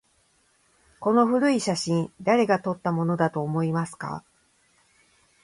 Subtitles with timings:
[0.99, 4.23] この古い写真、誰が撮ったものだと思いますか？